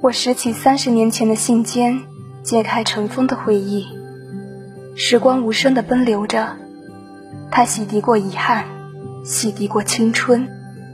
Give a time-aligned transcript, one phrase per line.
[0.00, 2.02] 我拾起三十年前的信笺，
[2.44, 3.88] 揭开尘封的回忆。
[4.94, 6.56] 时光无声的奔流着，
[7.50, 8.64] 它洗涤过遗憾，
[9.24, 10.48] 洗涤过青春，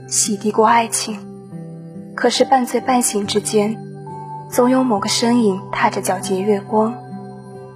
[0.07, 1.19] 洗涤过爱情。
[2.15, 3.77] 可是半醉半醒之间，
[4.49, 6.95] 总有某个身影踏着皎洁月光，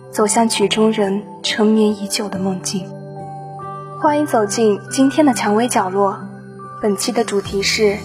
[0.10, 2.90] 走向曲中人沉眠已久的梦境。
[4.02, 6.18] 欢迎走进今天的蔷薇角落，
[6.82, 7.98] 本期的主题是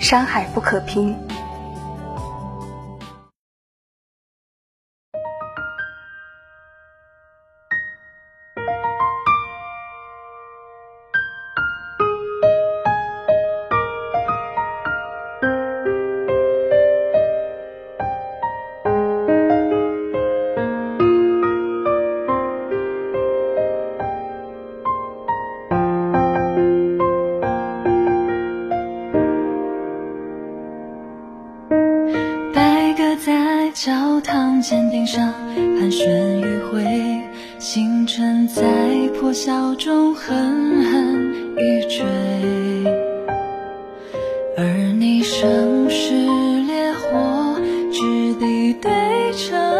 [0.00, 1.14] 山海不可平。
[48.40, 49.77] 你对着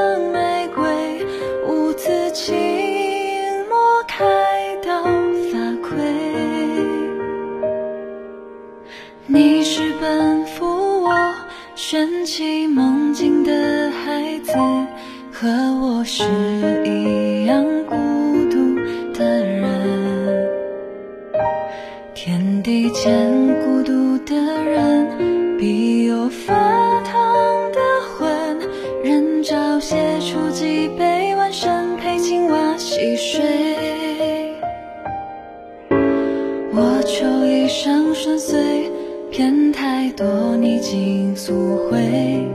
[37.09, 38.91] 求一生顺遂，
[39.31, 42.47] 偏太多逆境速回，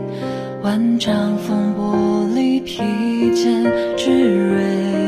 [0.61, 2.53] 万丈风波里。
[2.65, 2.77] 披
[3.35, 3.63] 坚
[3.97, 5.02] 执锐，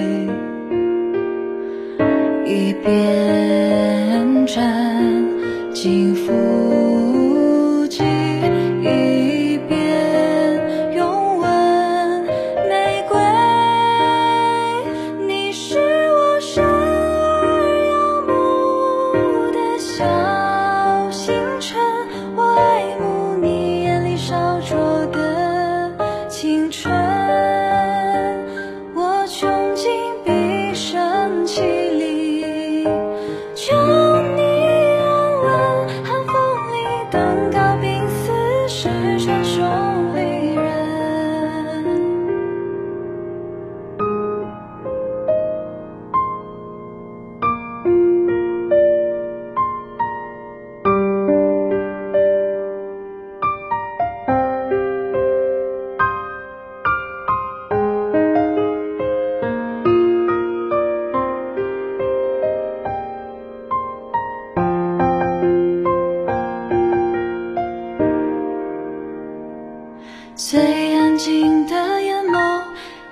[70.55, 72.63] 最安静的眼眸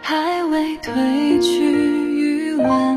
[0.02, 2.93] 还未褪去余温。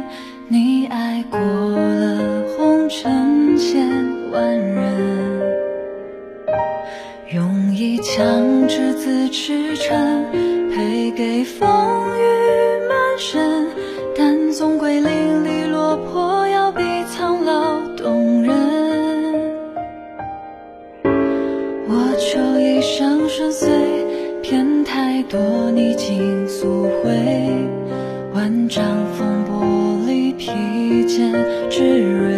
[30.39, 31.33] 披肩
[31.71, 32.35] 之锐，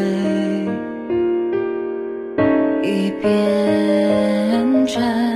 [2.83, 5.28] 一边沾。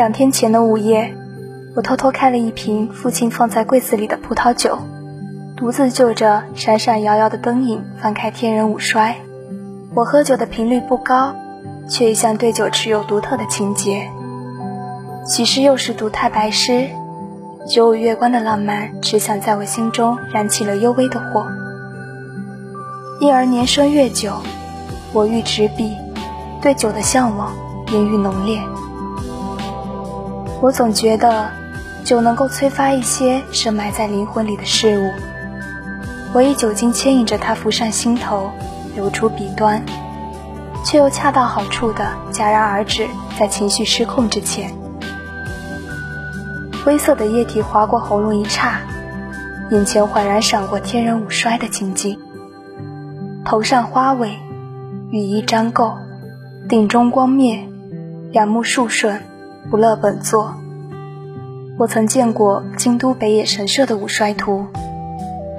[0.00, 1.14] 两天前的午夜，
[1.76, 4.78] 我偷偷开了一瓶父亲放在柜子里的葡萄酒，
[5.58, 9.12] 独自就着闪闪摇摇的灯影翻开《天人五衰》。
[9.94, 11.34] 我喝酒的频率不高，
[11.86, 14.08] 却一向对酒持有独特的情结。
[15.26, 16.88] 许是又是读太白诗，
[17.68, 21.46] 九五月光的浪漫，只想在我心中燃起了幽微的火。
[23.20, 24.32] 因而年深月久，
[25.12, 25.94] 我愈执笔，
[26.62, 27.52] 对酒的向往
[27.84, 28.58] 便愈浓烈。
[30.62, 31.48] 我总觉得，
[32.04, 35.10] 酒能够催发一些深埋在灵魂里的事物。
[36.34, 38.50] 我以酒精牵引着它浮上心头，
[38.94, 39.82] 流出笔端，
[40.84, 43.06] 却又恰到好处地戛然而止
[43.38, 44.70] 在情绪失控之前。
[46.84, 48.80] 灰色的液体划过喉咙一刹，
[49.70, 52.18] 眼前恍然闪过天人五衰的情景。
[53.46, 54.36] 头上花尾，
[55.10, 55.94] 羽衣沾垢，
[56.68, 57.66] 顶中光灭，
[58.30, 59.22] 两目竖顺。
[59.68, 60.54] 不乐本座。
[61.78, 64.66] 我曾见过京都北野神社的五衰图，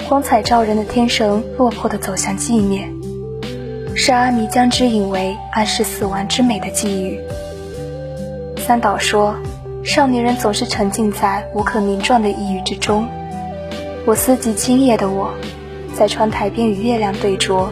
[0.07, 2.88] 光彩照人的天神落魄地走向寂灭，
[3.95, 7.19] 是阿弥将之引为暗示死亡之美的寄语。
[8.57, 9.36] 三岛说，
[9.83, 13.07] 少年人总是沉浸在无可名状的抑郁之中。
[14.06, 15.31] 我思及今夜的我，
[15.95, 17.68] 在窗台边与月亮对酌，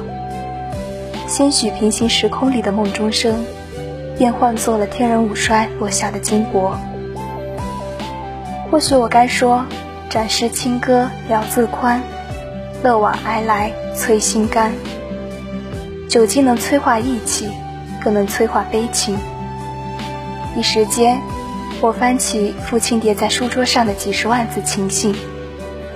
[1.28, 3.36] 些许平行时空里的梦中声。
[4.20, 6.76] 便换作了天人五衰落下的金箔。
[8.70, 9.64] 或许我该说：
[10.10, 12.04] 展示清歌聊自宽，
[12.84, 14.74] 乐往哀来催心肝。
[16.10, 17.50] 酒精能催化义气，
[18.04, 19.18] 更能催化悲情。
[20.54, 21.22] 一时间，
[21.80, 25.16] 我翻起父亲叠在书桌上的几十万字情信，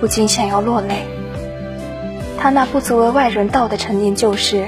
[0.00, 1.04] 不禁想要落泪。
[2.38, 4.66] 他那不足为外人道的陈年旧事，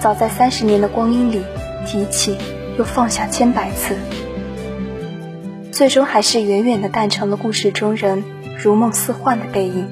[0.00, 1.42] 早在三十年的光阴里
[1.84, 2.38] 提起。
[2.78, 3.96] 又放下千百次，
[5.72, 8.22] 最终还是远远的淡成了故事中人
[8.56, 9.88] 如梦似幻的背影。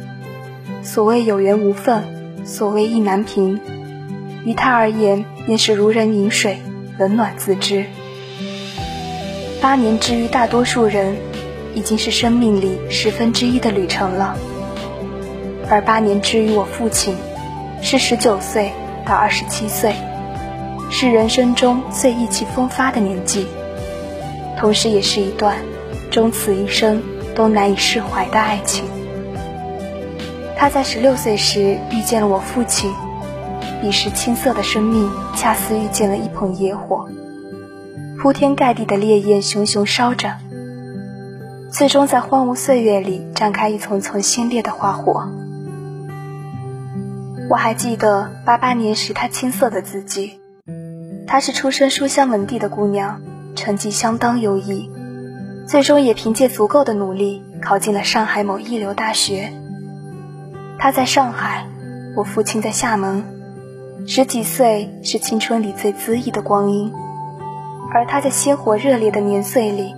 [0.85, 2.05] 所谓有缘无分，
[2.44, 3.61] 所谓意难平，
[4.44, 6.59] 于他而言便是如人饮水，
[6.97, 7.87] 冷暖自知。
[9.61, 11.17] 八年之于大多数人，
[11.75, 14.37] 已经是生命里十分之一的旅程了，
[15.69, 17.17] 而八年之于我父亲，
[17.83, 18.71] 是十九岁
[19.05, 19.93] 到二十七岁。
[20.98, 23.46] 是人生中最意气风发的年纪，
[24.58, 25.58] 同时也是一段
[26.10, 27.02] 终此一生
[27.34, 28.82] 都难以释怀的爱情。
[30.56, 32.94] 他在十六岁时遇见了我父亲，
[33.82, 37.06] 彼时青涩的生命恰似遇见了一捧野火，
[38.19, 40.32] 铺天盖地的烈焰熊熊烧着，
[41.70, 45.28] 最终在荒芜岁月里展开一丛丛鲜烈的花火。
[47.50, 50.40] 我还记得八八年时他青涩的字迹。
[51.26, 53.20] 她是出身书香门第的姑娘，
[53.56, 54.90] 成绩相当优异，
[55.67, 59.52] 最终也凭借足够的努力考进了上海某一流大学。
[60.78, 61.67] 她在上海，
[62.17, 63.25] 我父亲在厦门。
[64.06, 66.93] 十几岁是青春里最恣意的光阴，
[67.93, 69.96] 而她在鲜活热烈的年岁里，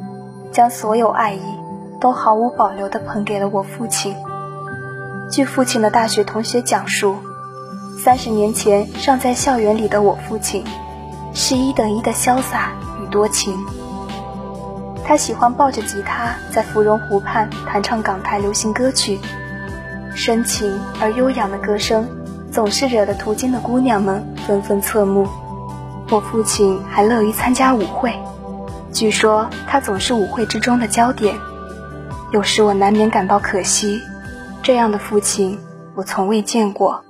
[0.51, 1.43] 将所有爱意
[2.01, 4.17] 都毫无保留地捧给了我父亲。
[5.31, 7.17] 据父亲的大学同学讲述，
[8.03, 10.65] 三十年前尚在校园里的我父亲。
[11.35, 13.59] 是一等一的潇洒与多情。
[15.05, 19.19] 他喜欢抱着吉他在芙蓉湖畔弹唱港台流行歌曲，
[20.15, 22.07] 深情而悠扬的歌声
[22.53, 25.27] 总是惹得途经的姑娘们纷纷侧目。
[26.11, 28.15] 我父亲还乐于参加舞会，
[28.93, 31.35] 据说他总是舞会之中的焦点。
[32.33, 34.01] 有时我难免感到可惜，
[34.63, 35.59] 这样的父亲
[35.95, 37.03] 我从未见过。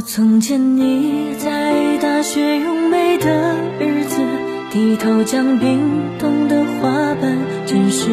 [0.00, 4.16] 我曾见你在大雪拥美的日子，
[4.72, 5.78] 低头将冰
[6.18, 8.08] 冻的花瓣珍视。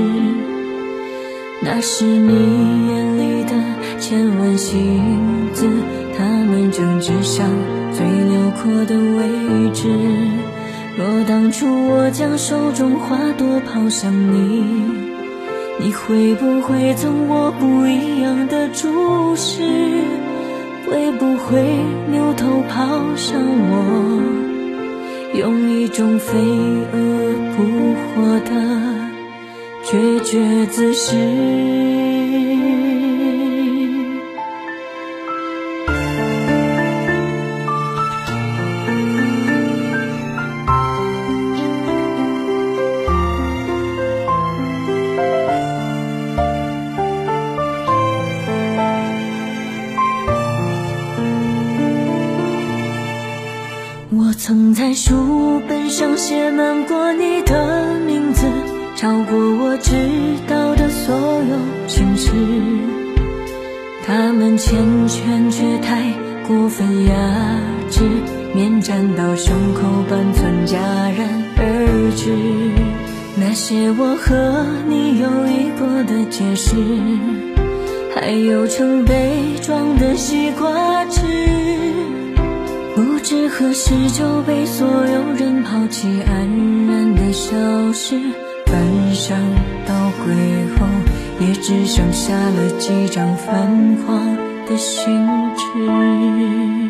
[1.62, 3.54] 那是你眼里的
[4.02, 5.02] 千万星
[5.54, 5.66] 子，
[6.18, 7.48] 他们正指向
[7.94, 9.88] 最辽阔的位置。
[10.98, 14.62] 若当初我将手中花朵抛向你，
[15.80, 19.64] 你会不会赠我不一样的注视？
[20.90, 21.62] 会不会
[22.10, 23.40] 扭头跑向
[23.70, 24.24] 我，
[25.34, 26.38] 用一种飞
[26.94, 26.96] 蛾
[27.54, 27.64] 扑
[28.16, 28.52] 火的
[29.84, 31.16] 决绝姿势？
[58.98, 59.94] 超过我知
[60.48, 62.32] 道的所有情事。
[64.04, 64.74] 他们缱
[65.08, 66.02] 绻却太
[66.48, 67.14] 过分压
[67.92, 68.02] 制，
[68.56, 70.74] 面占到胸口半寸戛
[71.16, 72.32] 然而止。
[73.36, 76.76] 那些我和你有一过的解释，
[78.16, 81.22] 还有成悲壮的西瓜汁。
[82.96, 87.56] 不知何时就被所有人抛弃，黯然的消
[87.94, 88.20] 失。
[88.68, 89.40] 翻箱
[89.86, 90.36] 倒柜
[90.78, 90.86] 后，
[91.40, 95.06] 也只剩下了几张泛黄的信
[95.56, 96.87] 纸。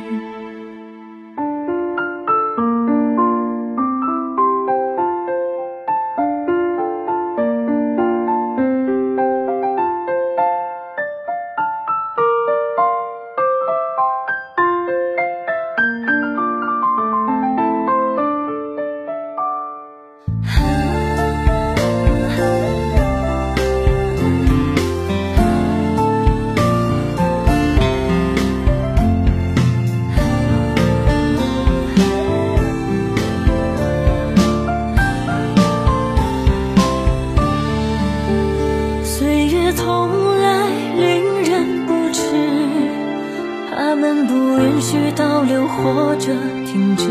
[44.28, 46.34] 不允许倒流或者
[46.66, 47.08] 停止，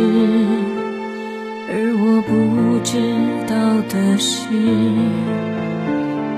[1.69, 2.99] 而我不知
[3.47, 3.55] 道
[3.88, 4.49] 的是，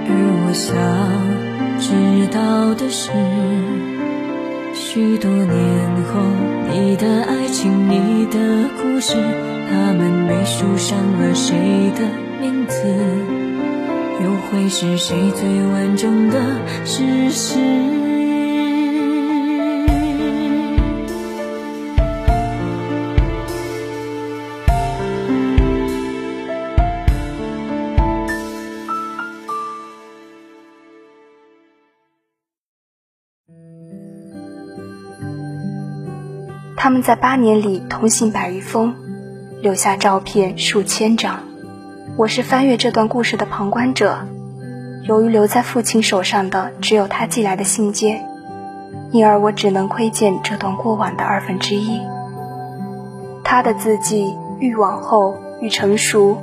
[0.07, 0.11] 而
[0.47, 0.75] 我想
[1.79, 3.11] 知道的是，
[4.75, 5.49] 许多年
[6.07, 6.21] 后
[6.71, 9.15] 你的爱情，你的故事，
[9.71, 12.03] 他们没书上了谁的
[12.41, 12.83] 名字，
[14.23, 16.41] 又会是谁最完整的
[16.85, 18.08] 事实？
[36.81, 38.95] 他们在八年里通信百余封，
[39.61, 41.41] 留下照片数千张。
[42.17, 44.21] 我是翻阅这段故事的旁观者。
[45.03, 48.25] 由于留在父亲手上的只有他寄来的信件，
[49.11, 52.01] 因而我只能窥见这段过往的二分之一。
[53.43, 56.41] 他的字迹愈往后愈成熟，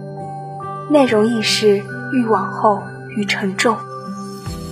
[0.90, 1.78] 内容亦是
[2.12, 2.82] 愈往后
[3.16, 3.78] 愈沉重。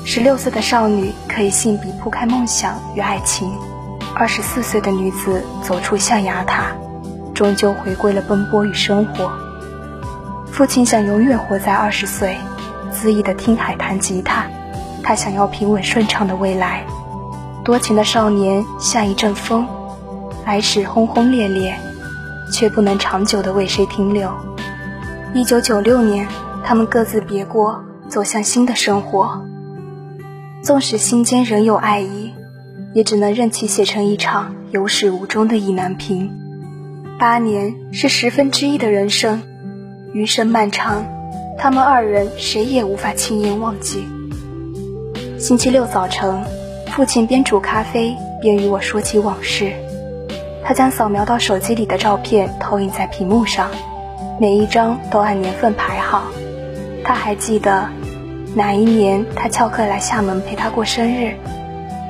[0.03, 3.49] 十六岁的少女可以信笔铺开梦想与爱情。
[4.15, 6.67] 二十四岁的女子走出象牙塔，
[7.33, 9.31] 终究回归了奔波与生活。
[10.51, 12.37] 父亲想永远活在二十岁，
[12.93, 14.45] 恣意的听海弹吉他。
[15.01, 16.85] 他想要平稳顺畅的未来。
[17.65, 19.67] 多情的少年像一阵风，
[20.45, 21.75] 来时轰轰烈烈，
[22.51, 24.29] 却不能长久的为谁停留。
[25.33, 26.27] 一九九六年，
[26.63, 29.41] 他们各自别过，走向新的生活。
[30.61, 32.33] 纵使心间仍有爱意。
[32.93, 36.31] 也只能任其写成一场有始无终的意难平。
[37.19, 39.41] 八年是十分之一的人生，
[40.13, 41.05] 余生漫长，
[41.57, 44.05] 他们二人谁也无法轻言忘记。
[45.39, 46.43] 星期六早晨，
[46.87, 49.73] 父亲边煮咖啡边与我说起往事。
[50.63, 53.69] 他将扫描到手机里的照片投影在屏幕上，
[54.39, 56.23] 每一张都按年份排好。
[57.03, 57.89] 他还记得
[58.55, 61.33] 哪一年他翘课来厦门陪他过生日。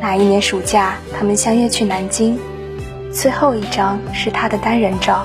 [0.04, 2.38] 那一年暑假，他们相约去南京。
[3.14, 5.24] 最后一张是他的单人照，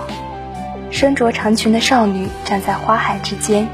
[0.88, 3.66] 身着长裙的少女站在花海之间，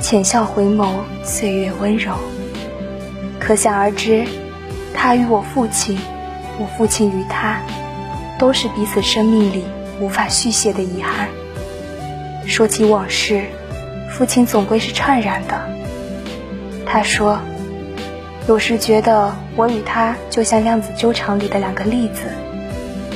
[0.00, 0.90] 浅笑回眸，
[1.24, 2.12] 岁月温柔。
[3.40, 4.24] 可想而知，
[4.94, 5.98] 他与我父亲，
[6.56, 7.60] 我父亲与他，
[8.38, 9.64] 都是彼此生命里
[9.98, 11.26] 无法续写的遗憾。
[12.46, 13.42] 说起往事，
[14.08, 15.60] 父亲总归是怅然的。
[16.86, 17.40] 他说。
[18.48, 22.32] 有时觉得我与他就像量子纠缠里的两个粒子，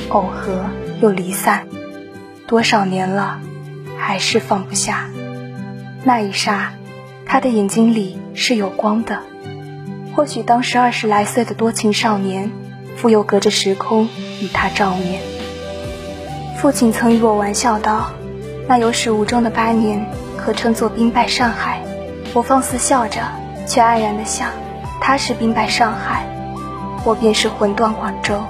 [0.07, 0.65] 耦合
[1.01, 1.65] 又离散，
[2.45, 3.39] 多少年了，
[3.97, 5.09] 还是放不下。
[6.03, 6.73] 那一刹，
[7.25, 7.39] 他。
[7.39, 9.21] 的眼睛里是有光的。
[10.15, 12.51] 或许当时二十来岁的多情少年，
[12.95, 14.07] 复又隔着时空
[14.39, 15.19] 与他照面。
[16.57, 18.11] 父亲曾与我玩笑道
[18.69, 20.05] ：“那有始无终的八年，
[20.37, 21.81] 可称作兵败上海。”
[22.33, 23.19] 我放肆笑着，
[23.67, 24.49] 却黯然的想：
[25.05, 26.25] 他是兵败上海，
[27.03, 28.41] 我便是魂断广州。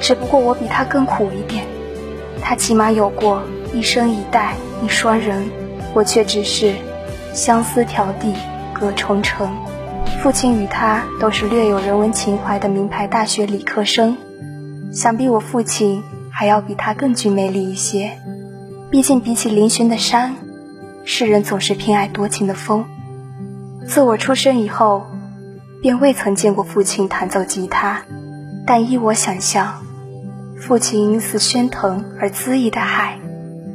[0.00, 1.64] 只不过我比他更苦一点，
[2.42, 3.40] 他起码有过
[3.72, 5.48] 一生一代一双人，
[5.94, 6.74] 我却只是
[7.32, 8.34] 相思迢递
[8.74, 9.48] 隔重城。
[10.20, 14.16] 父亲与他都是略有人文情怀的名牌大学理科生，
[14.92, 18.18] 想必我父亲还要比他更具魅力一些。
[18.90, 20.34] 毕竟比起嶙峋的山，
[21.04, 22.84] 世人总是偏爱多情的风。
[23.86, 25.06] 自我出生以后，
[25.82, 28.02] 便未曾见过父亲弹奏吉他，
[28.66, 29.82] 但依我想象。
[30.60, 33.18] 父亲似喧腾而恣意的海，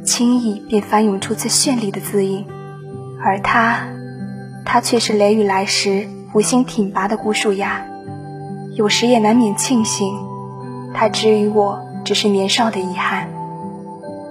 [0.04, 2.46] 轻易便翻涌出最绚丽的字音，
[3.24, 3.88] 而他，
[4.64, 7.84] 他却是雷雨来时无心挺拔的孤树芽。
[8.76, 10.14] 有时也难免庆幸，
[10.94, 13.28] 他之于我只是年少的遗憾，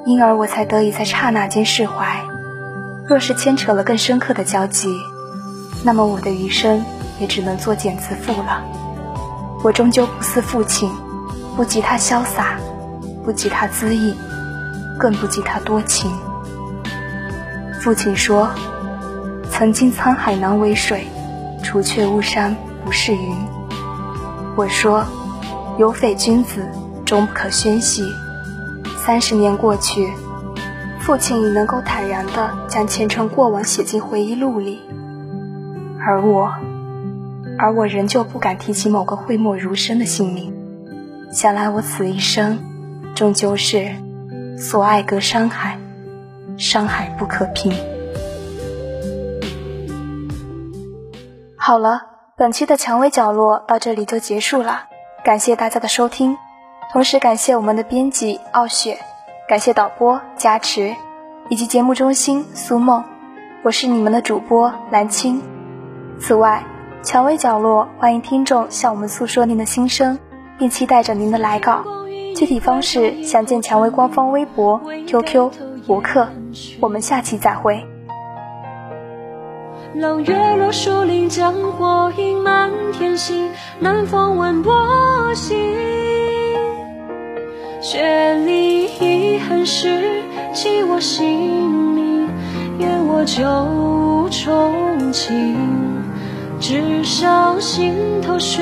[0.06, 2.22] 因而我才得以在刹那间释怀。
[3.06, 4.96] 若是牵扯了更深刻的交集，
[5.84, 6.86] 那么我的余生
[7.20, 8.64] 也只能作茧自缚了。
[9.64, 10.90] 我终究不似父亲。
[11.56, 12.58] 不及他潇洒，
[13.24, 14.14] 不及他恣意，
[15.00, 16.12] 更不及他多情。
[17.80, 18.50] 父亲说
[19.50, 21.08] ：“曾经沧海难为水，
[21.64, 22.54] 除却巫山
[22.84, 23.34] 不是云。”
[24.58, 25.06] 我说
[25.80, 26.68] ：“有匪君子，
[27.06, 28.04] 终不可宣泄。”
[29.00, 30.12] 三十年过去，
[31.00, 34.82] 父亲已能够坦然地将前尘过往写进回忆录里，
[36.06, 36.52] 而我，
[37.58, 40.54] 而我仍旧不敢提起某个讳莫如深的姓名。
[41.32, 42.60] 想来我此一生，
[43.14, 43.92] 终究是
[44.58, 45.78] 所爱隔山海，
[46.58, 47.74] 山海不可平。
[51.58, 52.04] 好了，
[52.38, 54.84] 本期的蔷薇角落到这里就结束了，
[55.24, 56.38] 感谢大家的收听，
[56.92, 59.00] 同时感谢我们的编辑傲雪，
[59.50, 60.96] 感谢导播加持，
[61.50, 63.04] 以及节目中心苏梦，
[63.64, 65.42] 我是你们的主播蓝青。
[66.20, 66.64] 此外，
[67.06, 70.18] 蔷薇角落欢迎听众向我们诉说您的心声。
[70.58, 71.84] 并期待着您的来稿，
[72.34, 75.52] 具体方式详见蔷薇官方微博、QQ、
[75.86, 76.30] 博客。
[76.80, 77.86] 我们下期再会。
[79.94, 85.76] 朗月落，树林将火映满天星，南风闻波心。
[87.82, 92.30] 雪里遗恨事，记我姓名，
[92.80, 93.44] 愿我旧
[94.32, 95.95] 重情。
[96.60, 98.62] 至少心头血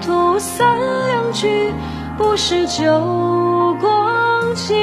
[0.00, 1.72] 涂三两句，
[2.16, 2.84] 不是旧
[3.80, 4.76] 光景，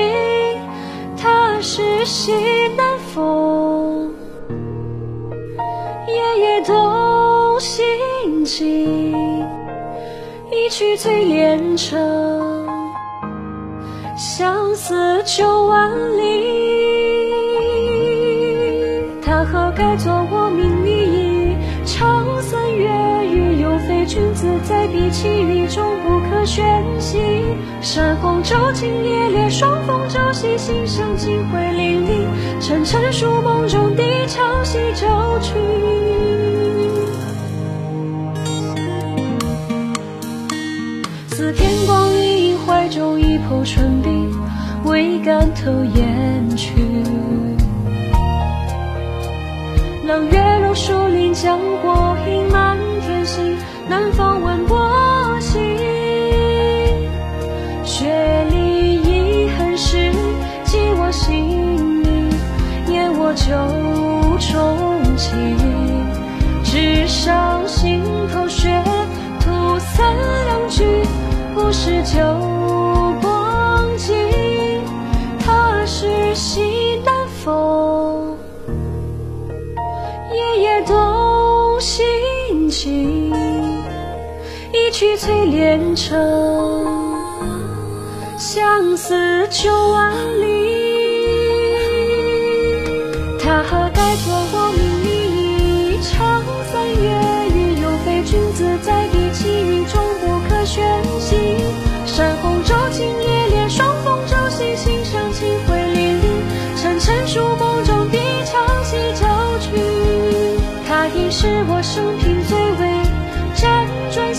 [1.17, 2.33] 他是西
[2.75, 4.11] 南风，
[6.07, 7.85] 夜夜动心
[8.43, 9.45] 情，
[10.51, 11.97] 一曲醉连城，
[14.17, 16.80] 相思九万里，
[24.11, 27.17] 君子在彼其域中不可宣兮。
[27.79, 32.27] 山洪骤晴烈烈，霜风骤兮，心上金辉凛凛。
[32.59, 35.07] 沉沉数梦中，低潮兮骤
[35.39, 35.53] 去。
[41.29, 44.29] 似天光一影，怀中一抔春冰，
[44.83, 46.73] 未敢偷烟去。
[50.05, 53.55] 冷月落树林，将火映满天星。
[53.91, 55.61] 南方吻波心，
[57.83, 58.07] 雪
[58.49, 59.97] 里遗恨事，
[60.63, 61.35] 寄我姓
[62.01, 62.29] 名，
[62.87, 63.51] 念我旧
[64.39, 65.57] 重情。
[66.63, 68.01] 纸上心
[68.33, 68.81] 头血
[69.41, 70.85] 涂三两句，
[71.53, 72.17] 不是旧
[73.21, 74.15] 光景，
[75.37, 76.61] 他是西
[77.03, 78.37] 南风，
[80.31, 83.20] 夜夜动心情。
[85.01, 86.15] 曲催连城，
[88.37, 90.45] 相思九万里。
[93.39, 97.01] 他何该做我命里一场三月
[97.49, 97.81] 雨？
[97.81, 101.57] 有非君子在彼其域中不可宣兮。
[102.05, 106.29] 山洪骤晴烈烈，霜风骤兮，心上清辉凛凛。
[106.79, 109.25] 沉沉数梦中，低潮兮骤
[109.61, 109.81] 去。
[110.87, 112.90] 他已是我生平最为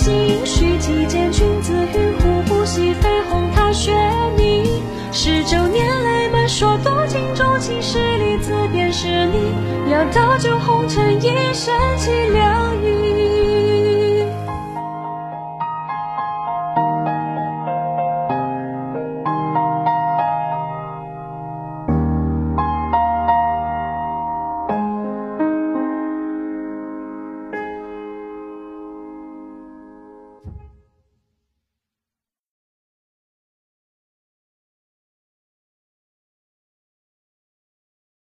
[0.04, 0.78] 转心。
[0.82, 3.92] 几见君子云虎不喜飞鸿踏雪
[4.36, 4.82] 泥。
[5.12, 9.54] 十九年泪满说多情钟情十里自便是你。
[9.88, 11.82] 料到旧红尘一深。